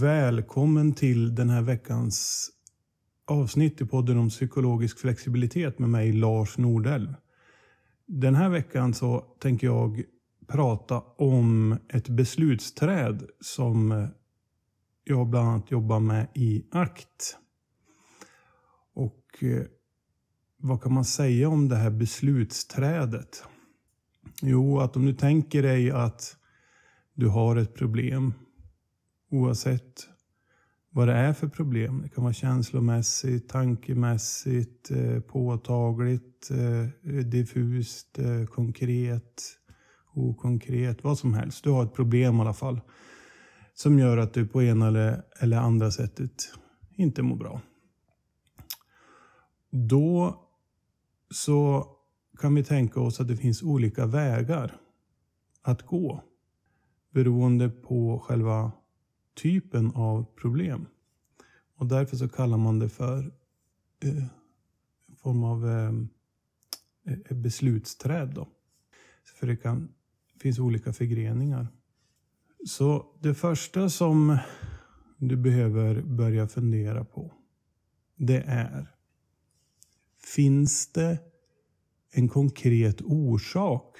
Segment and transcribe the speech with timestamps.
[0.00, 2.48] Välkommen till den här veckans
[3.26, 7.14] avsnitt i podden om psykologisk flexibilitet med mig Lars Nordelv.
[8.06, 10.02] Den här veckan så tänker jag
[10.46, 14.08] prata om ett beslutsträd som
[15.04, 17.36] jag bland annat jobbar med i ACT.
[18.94, 19.62] Och eh,
[20.56, 23.44] vad kan man säga om det här beslutsträdet?
[24.42, 26.36] Jo, att om du tänker dig att
[27.14, 28.34] du har ett problem
[29.30, 30.08] oavsett
[30.90, 32.02] vad det är för problem.
[32.02, 39.42] Det kan vara känslomässigt, tankemässigt, eh, påtagligt, eh, diffust, eh, konkret,
[40.14, 41.64] okonkret, vad som helst.
[41.64, 42.80] Du har ett problem i alla fall
[43.74, 46.48] som gör att du på ena eller, eller andra sättet
[46.94, 47.60] inte mår bra.
[49.70, 50.40] Då
[51.30, 51.86] så
[52.38, 54.76] kan vi tänka oss att det finns olika vägar
[55.62, 56.22] att gå
[57.10, 58.72] beroende på själva
[59.36, 60.86] typen av problem.
[61.76, 63.32] Och därför så kallar man det för
[64.02, 64.24] eh,
[65.16, 65.92] form av eh,
[67.12, 68.28] eh beslutsträd.
[68.34, 68.48] Då.
[69.38, 69.88] För det kan,
[70.40, 71.68] finns olika förgreningar.
[72.66, 74.38] Så det första som
[75.18, 77.32] du behöver börja fundera på,
[78.16, 78.96] det är
[80.26, 81.18] Finns det
[82.12, 83.96] en konkret orsak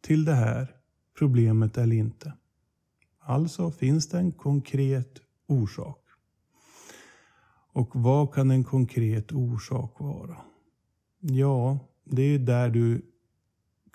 [0.00, 0.76] till det här
[1.18, 2.32] problemet eller inte?
[3.24, 5.98] Alltså finns det en konkret orsak.
[7.72, 10.36] Och vad kan en konkret orsak vara?
[11.20, 13.02] Ja, det är där du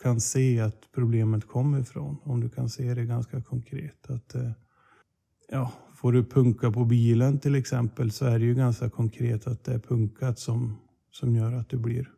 [0.02, 2.18] kan se att problemet kommer ifrån.
[2.24, 4.10] Om du kan se det ganska konkret.
[4.10, 4.52] Att, eh,
[5.50, 9.64] ja, får du punka på bilen till exempel så är det ju ganska konkret att
[9.64, 10.78] det är punkat som,
[11.12, 12.10] som gör att du blir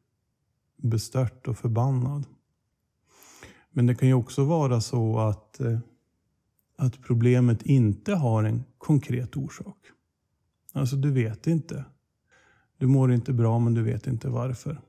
[0.78, 2.26] bestört och förbannad.
[3.72, 5.80] Men det kan ju också vara så att eh,
[6.80, 9.78] att problemet inte har en konkret orsak.
[10.74, 11.86] Alltså, du vet inte.
[12.78, 14.82] Du mår inte bra, men du vet inte varför.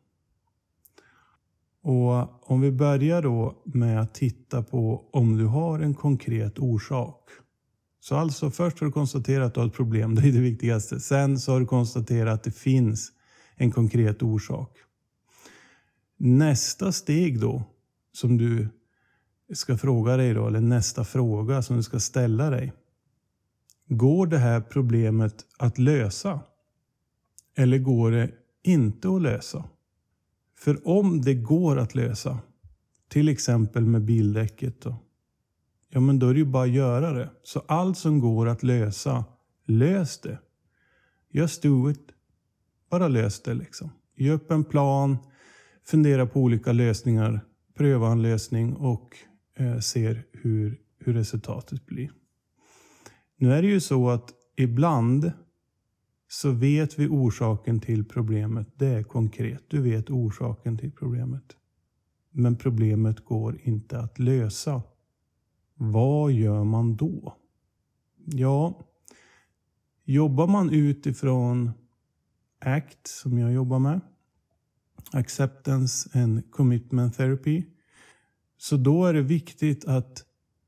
[1.83, 7.31] Och Om vi börjar då med att titta på om du har en konkret orsak.
[8.01, 11.01] Så alltså först har du konstaterat att du har ett problem, det är det viktigaste.
[11.01, 13.12] Sen så har du konstaterat att det finns
[13.57, 14.78] en konkret orsak.
[16.17, 17.62] Nästa steg då,
[18.12, 18.69] som du
[19.55, 22.72] ska fråga dig då, eller nästa fråga som du ska ställa dig.
[23.87, 26.41] Går det här problemet att lösa?
[27.56, 28.31] Eller går det
[28.62, 29.65] inte att lösa?
[30.59, 32.39] För om det går att lösa,
[33.09, 34.97] till exempel med bildäcket då,
[35.89, 37.31] ja men då är det ju bara att göra det.
[37.43, 39.25] Så allt som går att lösa,
[39.66, 40.39] lös det.
[41.31, 42.09] Just do it.
[42.91, 43.91] Bara lös det liksom.
[44.16, 45.19] Gör upp en plan,
[45.84, 47.41] fundera på olika lösningar,
[47.75, 49.16] pröva en lösning och
[49.55, 52.12] Eh, ser hur, hur resultatet blir.
[53.37, 55.33] Nu är det ju så att ibland
[56.28, 58.69] så vet vi orsaken till problemet.
[58.75, 59.65] Det är konkret.
[59.69, 61.56] Du vet orsaken till problemet.
[62.31, 64.83] Men problemet går inte att lösa.
[65.75, 67.37] Vad gör man då?
[68.25, 68.87] Ja,
[70.05, 71.71] jobbar man utifrån
[72.59, 74.00] ACT som jag jobbar med,
[75.12, 77.65] Acceptance and Commitment Therapy,
[78.60, 80.25] så då är det viktigt att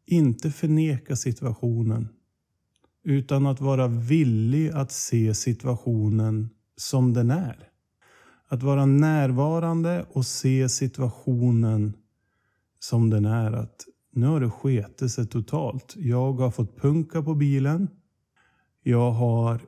[0.06, 2.08] inte förneka situationen.
[3.04, 7.69] Utan att vara villig att se situationen som den är.
[8.48, 11.97] Att vara närvarande och se situationen
[12.78, 13.53] som den är.
[13.53, 15.94] Att nu har det sketit sig totalt.
[15.97, 17.88] Jag har fått punka på bilen.
[18.82, 19.60] Jag har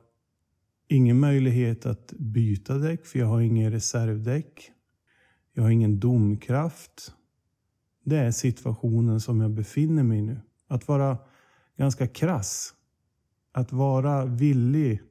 [0.87, 4.71] ingen möjlighet att byta däck för jag har ingen reservdäck.
[5.53, 7.11] Jag har ingen domkraft.
[8.05, 10.41] Det är situationen som jag befinner mig i nu.
[10.67, 11.17] Att vara
[11.77, 12.73] ganska krass.
[13.51, 15.01] Att vara villig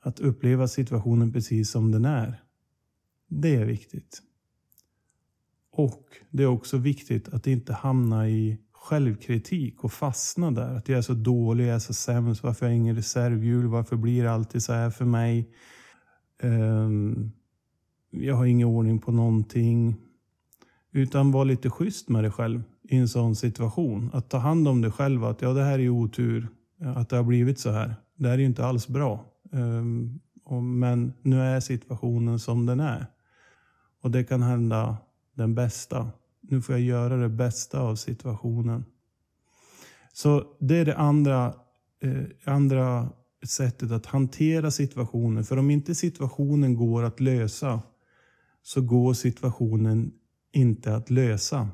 [0.00, 2.42] att uppleva situationen precis som den är.
[3.28, 4.22] Det är viktigt.
[5.72, 10.74] Och det är också viktigt att inte hamna i självkritik och fastna där.
[10.74, 13.96] Att jag är så dålig, jag är så sämst, varför har jag ingen reservhjul, varför
[13.96, 15.50] blir det alltid så här för mig?
[16.42, 17.32] Um,
[18.10, 20.03] jag har ingen ordning på någonting.
[20.96, 24.10] Utan var lite schysst med dig själv i en sån situation.
[24.12, 25.24] Att ta hand om dig själv.
[25.24, 26.48] Att ja, det här är ju otur.
[26.96, 27.94] Att det har blivit så här.
[28.16, 29.24] Det här är ju inte alls bra.
[29.52, 30.20] Ehm,
[30.78, 33.06] men nu är situationen som den är.
[34.02, 34.96] Och det kan hända
[35.34, 36.10] den bästa.
[36.40, 38.84] Nu får jag göra det bästa av situationen.
[40.12, 41.54] Så det är det andra,
[42.02, 43.08] eh, andra
[43.46, 45.44] sättet att hantera situationen.
[45.44, 47.82] För om inte situationen går att lösa
[48.62, 50.12] så går situationen
[50.56, 51.68] inte att lösa.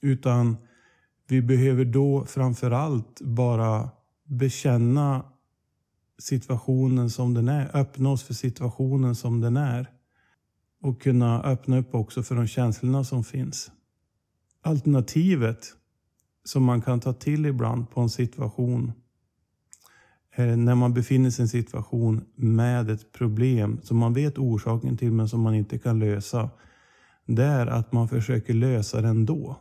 [0.00, 0.56] Utan
[1.28, 3.90] vi behöver då framför allt bara
[4.24, 5.24] bekänna
[6.18, 7.76] situationen som den är.
[7.76, 9.90] Öppna oss för situationen som den är.
[10.80, 13.70] Och kunna öppna upp också för de känslorna som finns.
[14.62, 15.66] Alternativet
[16.44, 18.92] som man kan ta till ibland på en situation
[20.36, 25.12] när man befinner sig i en situation med ett problem som man vet orsaken till
[25.12, 26.50] men som man inte kan lösa.
[27.28, 29.56] Det är att man försöker lösa det ändå.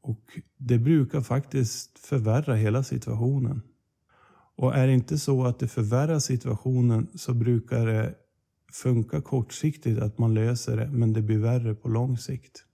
[0.00, 3.62] Och det brukar faktiskt förvärra hela situationen.
[4.56, 8.14] Och är det inte så att det förvärrar situationen så brukar det
[8.72, 12.64] funka kortsiktigt att man löser det men det blir värre på lång sikt.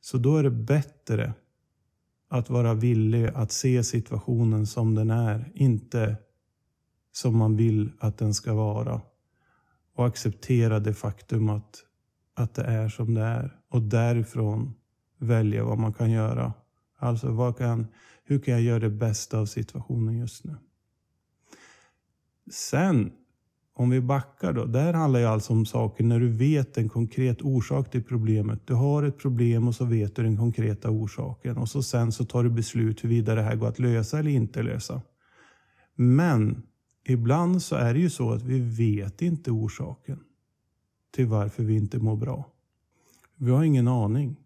[0.00, 1.32] Så då är det bättre
[2.28, 6.16] att vara villig att se situationen som den är, inte
[7.12, 9.00] som man vill att den ska vara.
[9.94, 11.83] Och acceptera det faktum att,
[12.34, 13.58] att det är som det är.
[13.68, 14.74] Och därifrån
[15.18, 16.52] välja vad man kan göra.
[16.98, 17.86] Alltså vad kan,
[18.24, 20.56] hur kan jag göra det bästa av situationen just nu?
[22.50, 23.12] Sen,
[23.74, 24.64] om vi backar då.
[24.64, 28.66] Det här handlar ju alltså om saker när du vet en konkret orsak till problemet.
[28.66, 31.56] Du har ett problem och så vet du den konkreta orsaken.
[31.56, 34.62] Och så sen så tar du beslut huruvida det här går att lösa eller inte
[34.62, 35.02] lösa.
[35.94, 36.62] Men
[37.04, 40.20] ibland så är det ju så att vi vet inte orsaken
[41.14, 42.50] till varför vi inte mår bra.
[43.36, 44.36] Vi har ingen aning.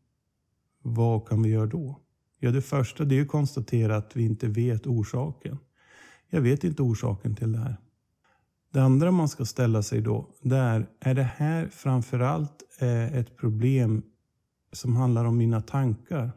[0.82, 2.00] Vad kan vi göra då?
[2.38, 5.58] Ja, det första det är att konstatera att vi inte vet orsaken.
[6.30, 7.76] Jag vet inte orsaken till det här.
[8.72, 13.36] Det andra man ska ställa sig då, det är, är det här framförallt eh, ett
[13.36, 14.02] problem
[14.72, 16.30] som handlar om mina tankar?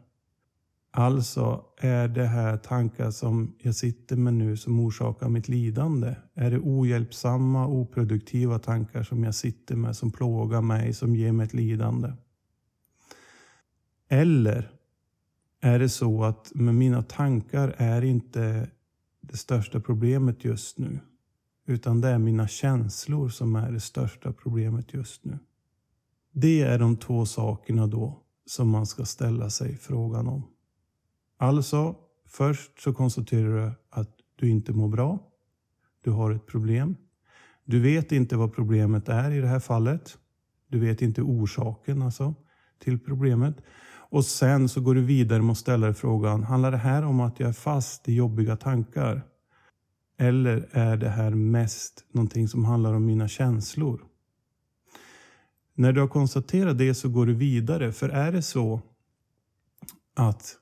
[0.94, 6.14] Alltså, är det här tankar som jag sitter med nu som orsakar mitt lidande?
[6.34, 11.46] Är det ohjälpsamma, oproduktiva tankar som jag sitter med, som plågar mig, som ger mig
[11.46, 12.12] ett lidande?
[14.08, 14.70] Eller
[15.60, 18.70] är det så att med mina tankar är inte
[19.20, 21.00] det största problemet just nu.
[21.66, 25.38] Utan det är mina känslor som är det största problemet just nu.
[26.32, 30.51] Det är de två sakerna då som man ska ställa sig frågan om.
[31.42, 31.96] Alltså,
[32.26, 35.18] först så konstaterar du att du inte mår bra.
[36.04, 36.96] Du har ett problem.
[37.64, 40.18] Du vet inte vad problemet är i det här fallet.
[40.68, 42.34] Du vet inte orsaken alltså
[42.78, 43.56] till problemet.
[44.10, 47.20] Och sen så går du vidare med att ställa dig frågan, handlar det här om
[47.20, 49.22] att jag är fast i jobbiga tankar?
[50.18, 54.04] Eller är det här mest någonting som handlar om mina känslor?
[55.74, 57.92] När du har konstaterat det så går du vidare.
[57.92, 58.80] För är det så
[60.14, 60.58] att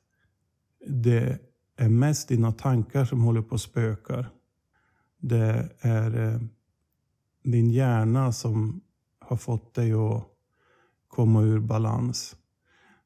[0.86, 1.38] det
[1.76, 4.30] är mest dina tankar som håller på att spökar.
[5.18, 6.40] Det är eh,
[7.42, 8.80] din hjärna som
[9.18, 10.24] har fått dig att
[11.08, 12.36] komma ur balans.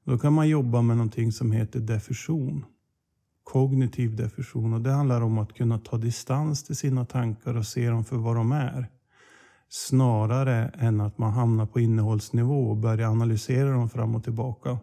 [0.04, 2.64] Då kan man jobba med någonting som heter diffusion.
[3.44, 4.74] Kognitiv diffusion.
[4.74, 8.16] Och det handlar om att kunna ta distans till sina tankar och se dem för
[8.16, 8.90] vad de är.
[9.68, 14.78] Snarare än att man hamnar på innehållsnivå och börjar analysera dem fram och tillbaka.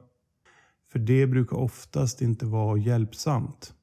[0.91, 3.73] För det brukar oftast inte vara hjälpsamt.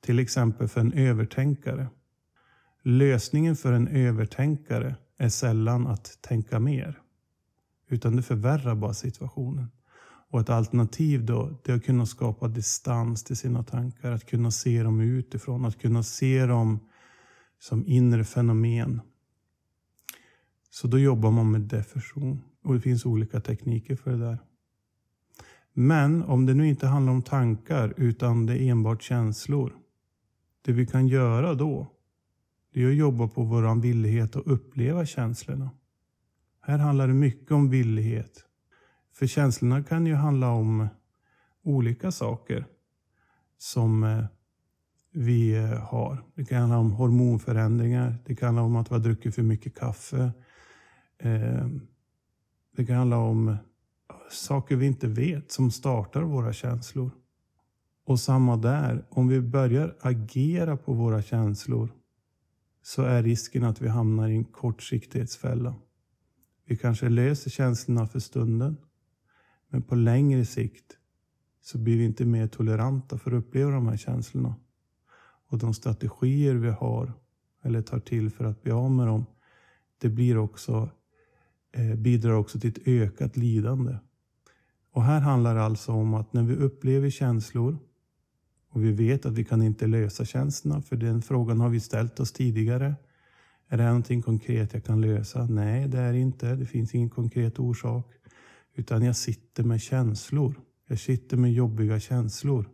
[0.00, 1.88] Till exempel för en övertänkare.
[2.82, 7.00] Lösningen för en övertänkare är sällan att tänka mer.
[7.88, 9.70] Utan det förvärrar bara situationen.
[10.30, 14.12] Och ett alternativ då, det är att kunna skapa distans till sina tankar.
[14.12, 16.80] Att kunna se dem utifrån, att kunna se dem
[17.58, 19.00] som inre fenomen.
[20.70, 22.42] Så då jobbar man med depression.
[22.62, 24.38] Och det finns olika tekniker för det där.
[25.78, 29.76] Men om det nu inte handlar om tankar utan det är enbart känslor.
[30.62, 31.86] Det vi kan göra då,
[32.72, 35.70] det är att jobba på vår villighet att uppleva känslorna.
[36.60, 38.44] Här handlar det mycket om villighet.
[39.12, 40.88] För känslorna kan ju handla om
[41.62, 42.66] olika saker
[43.58, 44.24] som eh,
[45.12, 46.22] vi eh, har.
[46.34, 48.14] Det kan handla om hormonförändringar.
[48.26, 50.30] Det kan handla om att vi har druckit för mycket kaffe.
[51.18, 51.66] Eh,
[52.76, 53.56] det kan handla om
[54.30, 57.10] saker vi inte vet som startar våra känslor.
[58.04, 61.92] Och samma där, om vi börjar agera på våra känslor
[62.82, 65.74] så är risken att vi hamnar i en kortsiktighetsfälla.
[66.64, 68.76] Vi kanske löser känslorna för stunden
[69.68, 70.96] men på längre sikt
[71.60, 74.54] så blir vi inte mer toleranta för att uppleva de här känslorna.
[75.48, 77.12] Och de strategier vi har
[77.62, 79.26] eller tar till för att bli av med dem,
[79.98, 80.90] det blir också,
[81.76, 83.96] Eh, bidrar också till ett ökat lidande.
[84.90, 87.78] Och här handlar det alltså om att när vi upplever känslor
[88.70, 92.20] och vi vet att vi kan inte lösa känslorna, för den frågan har vi ställt
[92.20, 92.94] oss tidigare.
[93.68, 95.46] Är det här någonting konkret jag kan lösa?
[95.46, 96.54] Nej, det är det inte.
[96.54, 98.12] Det finns ingen konkret orsak.
[98.74, 100.60] Utan jag sitter med känslor.
[100.88, 102.68] Jag sitter med jobbiga känslor.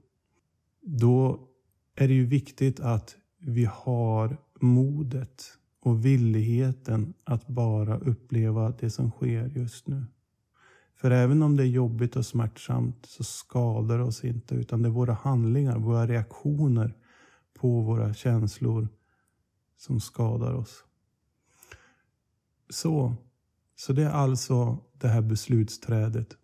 [0.82, 1.48] Då
[1.96, 9.10] är det ju viktigt att vi har modet och villigheten att bara uppleva det som
[9.10, 10.04] sker just nu.
[10.96, 14.88] För även om det är jobbigt och smärtsamt så skadar det oss inte utan det
[14.88, 16.94] är våra handlingar, våra reaktioner
[17.54, 18.88] på våra känslor
[19.76, 20.84] som skadar oss.
[22.70, 23.14] Så,
[23.76, 26.36] så det är alltså det här beslutsträdet.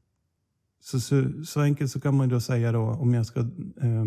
[0.81, 4.05] Så, så, så enkelt så kan man då säga då, om jag ska eh,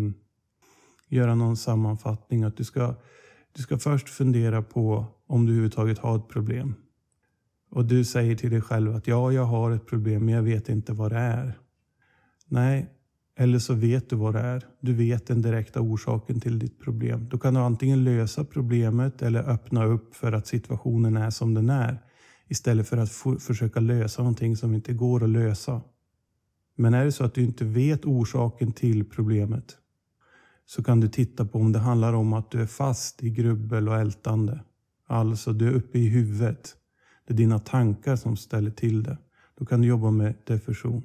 [1.08, 2.94] göra någon sammanfattning, att du ska,
[3.56, 6.74] du ska först fundera på om du överhuvudtaget har ett problem.
[7.70, 10.68] Och du säger till dig själv att ja, jag har ett problem, men jag vet
[10.68, 11.58] inte vad det är.
[12.46, 12.90] Nej,
[13.38, 14.66] eller så vet du vad det är.
[14.80, 17.28] Du vet den direkta orsaken till ditt problem.
[17.30, 21.70] Då kan du antingen lösa problemet eller öppna upp för att situationen är som den
[21.70, 21.98] är.
[22.48, 25.80] Istället för att försöka lösa någonting som inte går att lösa.
[26.76, 29.76] Men är det så att du inte vet orsaken till problemet
[30.66, 33.88] så kan du titta på om det handlar om att du är fast i grubbel
[33.88, 34.60] och ältande.
[35.06, 36.76] Alltså du är uppe i huvudet.
[37.26, 39.18] Det är dina tankar som ställer till det.
[39.58, 41.02] Då kan du jobba med depression.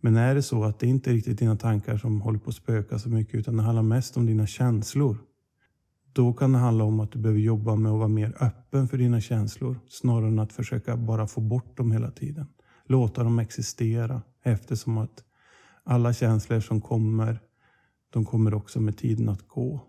[0.00, 2.56] Men är det så att det inte är riktigt dina tankar som håller på att
[2.56, 5.18] spöka så mycket utan det handlar mest om dina känslor.
[6.12, 8.98] Då kan det handla om att du behöver jobba med att vara mer öppen för
[8.98, 12.46] dina känslor snarare än att försöka bara få bort dem hela tiden.
[12.84, 15.24] Låta dem existera eftersom att
[15.84, 17.40] alla känslor som kommer,
[18.10, 19.80] de kommer också med tiden att gå.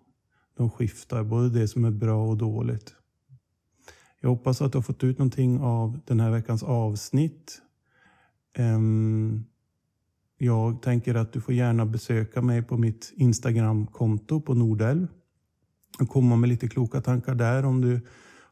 [0.58, 2.96] De skiftar, både det som är bra och dåligt.
[4.22, 7.62] Jag hoppas att du har fått ut någonting av den här veckans avsnitt.
[8.58, 9.46] Ehm,
[10.38, 15.08] jag tänker att du får gärna besöka mig på mitt Instagramkonto på Nordelv.
[16.00, 17.92] och komma med lite kloka tankar där om du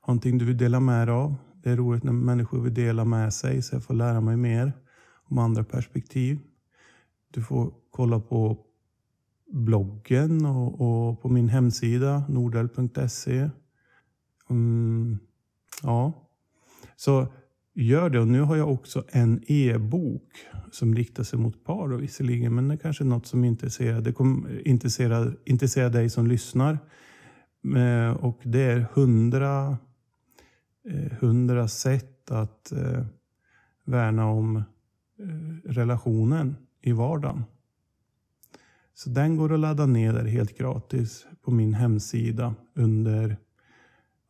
[0.01, 1.35] har någonting du vill dela med dig av.
[1.63, 4.73] Det är roligt när människor vill dela med sig så jag får lära mig mer
[5.29, 6.39] om andra perspektiv.
[7.33, 8.57] Du får kolla på
[9.51, 13.49] bloggen och, och på min hemsida nordel.se.
[14.49, 15.17] Mm,
[15.83, 16.29] ja,
[16.95, 17.27] så
[17.73, 18.19] gör det.
[18.19, 20.31] Och nu har jag också en e-bok
[20.71, 24.01] som riktar sig mot par och visserligen, men det är kanske är något som intresserar,
[24.01, 26.77] det kom, intresserar, intresserar dig som lyssnar.
[27.75, 29.77] Eh, och det är hundra,
[30.89, 33.05] eh, hundra sätt att eh,
[33.85, 34.63] värna om eh,
[35.71, 37.43] relationen i vardagen.
[38.97, 43.37] Så den går att ladda ner där helt gratis på min hemsida under,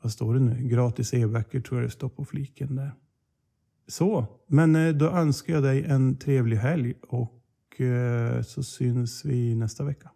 [0.02, 2.92] vad står det nu, gratis e-böcker tror jag det står på fliken där.
[3.88, 9.56] Så, men eh, då önskar jag dig en trevlig helg och eh, så syns vi
[9.56, 10.12] nästa vecka.